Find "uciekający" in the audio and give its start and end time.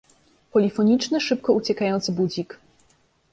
1.53-2.11